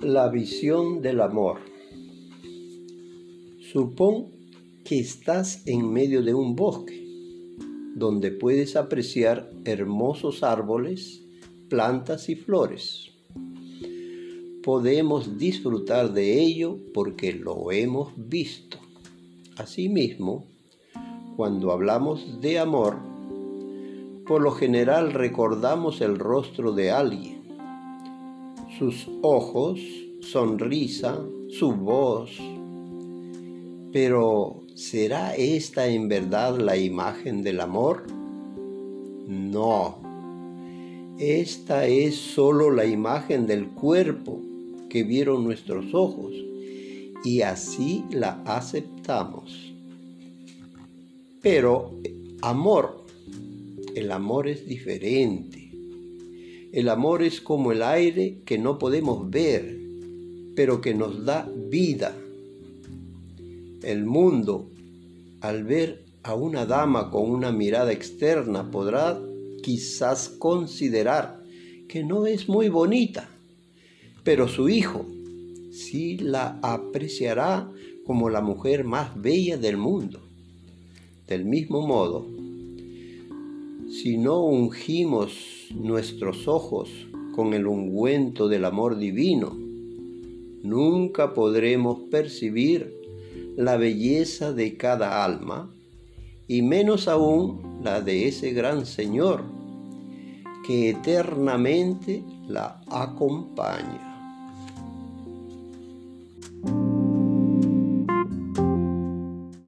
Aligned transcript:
La 0.00 0.28
visión 0.28 1.02
del 1.02 1.20
amor. 1.20 1.58
Supón 3.72 4.26
que 4.84 5.00
estás 5.00 5.66
en 5.66 5.92
medio 5.92 6.22
de 6.22 6.34
un 6.34 6.54
bosque, 6.54 7.04
donde 7.96 8.30
puedes 8.30 8.76
apreciar 8.76 9.50
hermosos 9.64 10.44
árboles, 10.44 11.24
plantas 11.68 12.28
y 12.28 12.36
flores. 12.36 13.10
Podemos 14.62 15.36
disfrutar 15.36 16.12
de 16.12 16.42
ello 16.42 16.78
porque 16.94 17.32
lo 17.32 17.72
hemos 17.72 18.12
visto. 18.16 18.78
Asimismo, 19.56 20.46
cuando 21.36 21.72
hablamos 21.72 22.40
de 22.40 22.60
amor, 22.60 22.98
por 24.28 24.42
lo 24.42 24.52
general 24.52 25.12
recordamos 25.12 26.00
el 26.00 26.20
rostro 26.20 26.70
de 26.72 26.92
alguien 26.92 27.37
sus 28.78 29.08
ojos, 29.22 29.80
sonrisa, 30.20 31.18
su 31.48 31.72
voz. 31.72 32.30
Pero 33.92 34.62
¿será 34.74 35.34
esta 35.34 35.88
en 35.88 36.08
verdad 36.08 36.58
la 36.58 36.76
imagen 36.76 37.42
del 37.42 37.60
amor? 37.60 38.04
No. 39.26 39.98
Esta 41.18 41.86
es 41.86 42.14
solo 42.14 42.70
la 42.70 42.86
imagen 42.86 43.48
del 43.48 43.66
cuerpo 43.68 44.40
que 44.88 45.02
vieron 45.02 45.42
nuestros 45.42 45.92
ojos 45.92 46.32
y 47.24 47.42
así 47.42 48.04
la 48.10 48.42
aceptamos. 48.44 49.74
Pero 51.42 51.98
amor, 52.42 53.04
el 53.96 54.12
amor 54.12 54.46
es 54.46 54.66
diferente. 54.66 55.57
El 56.70 56.90
amor 56.90 57.22
es 57.22 57.40
como 57.40 57.72
el 57.72 57.82
aire 57.82 58.42
que 58.44 58.58
no 58.58 58.78
podemos 58.78 59.30
ver, 59.30 59.78
pero 60.54 60.82
que 60.82 60.94
nos 60.94 61.24
da 61.24 61.50
vida. 61.70 62.14
El 63.82 64.04
mundo, 64.04 64.68
al 65.40 65.64
ver 65.64 66.04
a 66.22 66.34
una 66.34 66.66
dama 66.66 67.10
con 67.10 67.30
una 67.30 67.52
mirada 67.52 67.90
externa, 67.90 68.70
podrá 68.70 69.18
quizás 69.62 70.28
considerar 70.28 71.42
que 71.88 72.04
no 72.04 72.26
es 72.26 72.50
muy 72.50 72.68
bonita, 72.68 73.30
pero 74.22 74.46
su 74.46 74.68
hijo 74.68 75.06
sí 75.72 76.18
la 76.18 76.58
apreciará 76.60 77.70
como 78.04 78.28
la 78.28 78.42
mujer 78.42 78.84
más 78.84 79.18
bella 79.18 79.56
del 79.56 79.78
mundo. 79.78 80.20
Del 81.26 81.46
mismo 81.46 81.86
modo, 81.86 82.26
si 83.88 84.18
no 84.18 84.40
ungimos 84.40 85.68
nuestros 85.74 86.46
ojos 86.46 86.90
con 87.34 87.54
el 87.54 87.66
ungüento 87.66 88.46
del 88.48 88.66
amor 88.66 88.98
divino, 88.98 89.56
nunca 90.62 91.32
podremos 91.32 92.00
percibir 92.10 92.94
la 93.56 93.76
belleza 93.76 94.52
de 94.52 94.76
cada 94.76 95.24
alma 95.24 95.70
y 96.46 96.62
menos 96.62 97.08
aún 97.08 97.80
la 97.82 98.02
de 98.02 98.28
ese 98.28 98.52
gran 98.52 98.84
Señor 98.84 99.42
que 100.66 100.90
eternamente 100.90 102.22
la 102.46 102.82
acompaña. 102.90 104.17